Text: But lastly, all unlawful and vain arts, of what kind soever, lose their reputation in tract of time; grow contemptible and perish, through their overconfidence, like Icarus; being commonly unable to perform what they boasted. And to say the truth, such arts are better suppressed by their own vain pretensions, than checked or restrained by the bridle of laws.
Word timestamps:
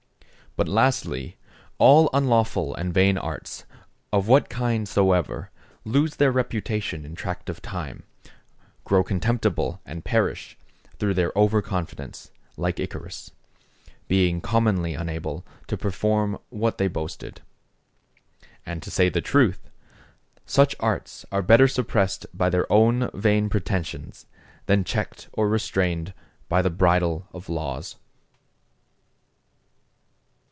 But 0.57 0.67
lastly, 0.67 1.37
all 1.77 2.09
unlawful 2.11 2.75
and 2.75 2.93
vain 2.93 3.17
arts, 3.17 3.63
of 4.11 4.27
what 4.27 4.49
kind 4.49 4.85
soever, 4.85 5.49
lose 5.85 6.17
their 6.17 6.29
reputation 6.29 7.05
in 7.05 7.15
tract 7.15 7.49
of 7.49 7.61
time; 7.61 8.03
grow 8.83 9.01
contemptible 9.01 9.79
and 9.85 10.03
perish, 10.03 10.57
through 10.99 11.13
their 11.13 11.31
overconfidence, 11.37 12.31
like 12.57 12.81
Icarus; 12.81 13.31
being 14.09 14.41
commonly 14.41 14.93
unable 14.93 15.45
to 15.67 15.77
perform 15.77 16.37
what 16.49 16.77
they 16.79 16.89
boasted. 16.89 17.39
And 18.65 18.83
to 18.83 18.91
say 18.91 19.07
the 19.07 19.21
truth, 19.21 19.69
such 20.45 20.75
arts 20.81 21.25
are 21.31 21.41
better 21.41 21.69
suppressed 21.69 22.25
by 22.33 22.49
their 22.49 22.69
own 22.69 23.09
vain 23.13 23.47
pretensions, 23.47 24.25
than 24.65 24.83
checked 24.83 25.29
or 25.31 25.47
restrained 25.47 26.13
by 26.49 26.61
the 26.61 26.69
bridle 26.69 27.29
of 27.31 27.47
laws. 27.47 27.95